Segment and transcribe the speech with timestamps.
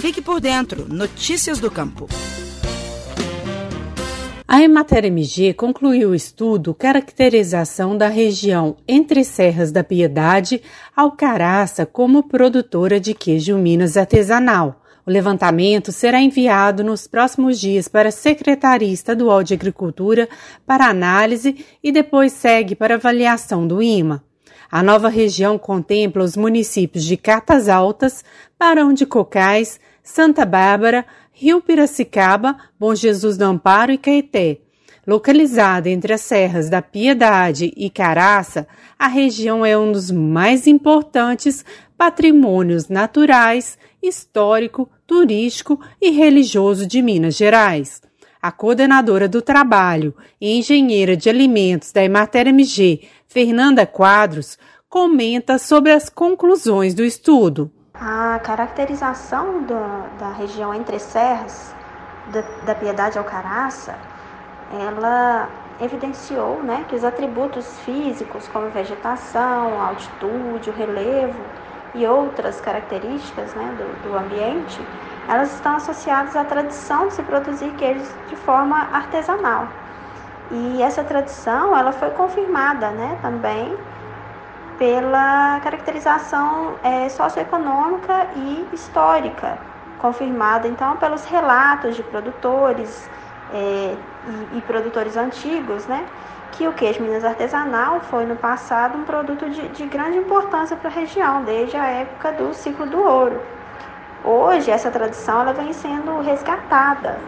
[0.00, 0.86] Fique por dentro.
[0.88, 2.08] Notícias do Campo.
[4.48, 10.62] A Emater MG concluiu o estudo Caracterização da região Entre Serras da Piedade,
[10.96, 14.82] Alcaraça como produtora de queijo Minas artesanal.
[15.04, 20.30] O levantamento será enviado nos próximos dias para a Secretaria Estadual de Agricultura
[20.66, 24.24] para análise e depois segue para avaliação do IMA.
[24.72, 28.24] A nova região contempla os municípios de Catas Altas,
[28.58, 34.60] Barão de Cocais, Santa Bárbara, Rio Piracicaba, Bom Jesus do Amparo e Caeté.
[35.06, 38.66] Localizada entre as serras da Piedade e Caraça,
[38.98, 41.64] a região é um dos mais importantes
[41.96, 48.00] patrimônios naturais, histórico, turístico e religioso de Minas Gerais.
[48.40, 54.58] A coordenadora do trabalho e engenheira de alimentos da Emater MG, Fernanda Quadros,
[54.88, 57.70] comenta sobre as conclusões do estudo.
[58.02, 61.74] A caracterização da, da região entre serras,
[62.32, 63.94] da, da Piedade ao Caraça,
[64.72, 65.46] ela
[65.78, 71.38] evidenciou né, que os atributos físicos, como vegetação, altitude, o relevo
[71.94, 74.80] e outras características né, do, do ambiente,
[75.28, 79.68] elas estão associadas à tradição de se produzir queijos de forma artesanal.
[80.50, 83.76] E essa tradição ela foi confirmada né, também
[84.80, 89.58] pela caracterização é, socioeconômica e histórica,
[89.98, 93.06] confirmada então pelos relatos de produtores
[93.52, 93.94] é,
[94.54, 96.06] e, e, produtores antigos, né,
[96.52, 100.88] que o queijo Minas artesanal foi no passado um produto de, de grande importância para
[100.88, 103.38] a região, desde a época do ciclo do ouro.
[104.24, 107.18] Hoje essa tradição ela vem sendo resgatada.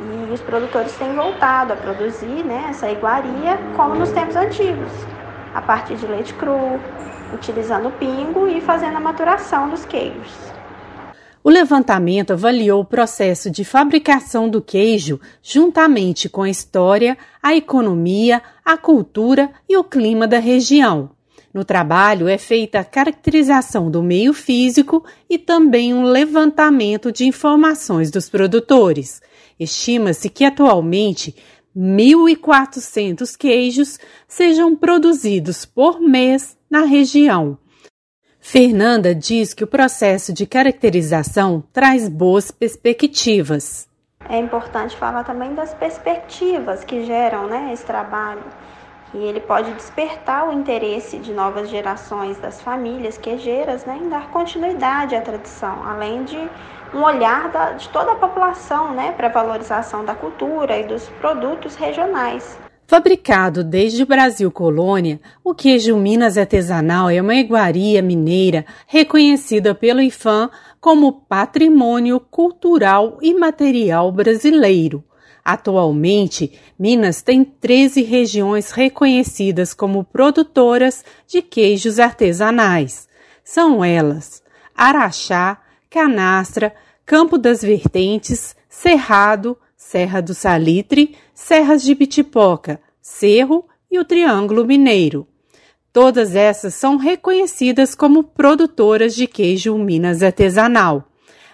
[0.00, 5.13] E os produtores têm voltado a produzir né, essa iguaria como nos tempos antigos
[5.54, 6.80] a partir de leite cru,
[7.32, 10.32] utilizando pingo e fazendo a maturação dos queijos.
[11.42, 18.42] O levantamento avaliou o processo de fabricação do queijo juntamente com a história, a economia,
[18.64, 21.10] a cultura e o clima da região.
[21.52, 28.10] No trabalho é feita a caracterização do meio físico e também um levantamento de informações
[28.10, 29.22] dos produtores.
[29.60, 31.36] Estima-se que atualmente
[31.76, 33.98] 1.400 queijos
[34.28, 37.58] sejam produzidos por mês na região.
[38.40, 43.88] Fernanda diz que o processo de caracterização traz boas perspectivas.
[44.28, 48.44] É importante falar também das perspectivas que geram né, esse trabalho.
[49.14, 54.28] E ele pode despertar o interesse de novas gerações das famílias queijeiras né, em dar
[54.30, 56.36] continuidade à tradição, além de
[56.92, 61.08] um olhar da, de toda a população né, para a valorização da cultura e dos
[61.20, 62.58] produtos regionais.
[62.86, 70.02] Fabricado desde o Brasil colônia, o queijo Minas artesanal é uma iguaria mineira reconhecida pelo
[70.02, 70.50] IFAM
[70.80, 75.02] como patrimônio cultural e material brasileiro.
[75.44, 83.06] Atualmente, Minas tem 13 regiões reconhecidas como produtoras de queijos artesanais.
[83.44, 84.42] São elas:
[84.74, 85.60] Araxá,
[85.90, 86.74] Canastra,
[87.04, 95.28] Campo das Vertentes, Cerrado, Serra do Salitre, Serras de Bitipoca, Cerro e o Triângulo Mineiro.
[95.92, 101.04] Todas essas são reconhecidas como produtoras de queijo Minas artesanal.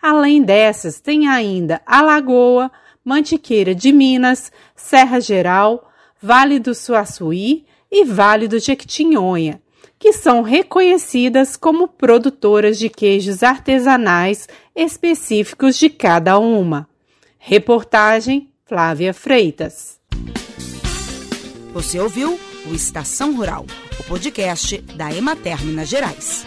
[0.00, 2.70] Além dessas, tem ainda Alagoa,
[3.04, 9.60] Mantiqueira de Minas, Serra Geral, Vale do Suaçuí e Vale do Jequitinhonha,
[9.98, 16.88] que são reconhecidas como produtoras de queijos artesanais específicos de cada uma.
[17.38, 20.00] Reportagem Flávia Freitas.
[21.74, 23.66] Você ouviu o Estação Rural,
[23.98, 26.46] o podcast da Emater Minas Gerais.